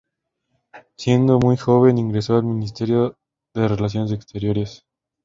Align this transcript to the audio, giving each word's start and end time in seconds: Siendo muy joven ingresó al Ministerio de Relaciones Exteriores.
Siendo 0.97 1.37
muy 1.39 1.57
joven 1.57 1.99
ingresó 1.99 2.35
al 2.35 2.43
Ministerio 2.45 3.17
de 3.53 3.67
Relaciones 3.67 4.11
Exteriores. 4.11 4.81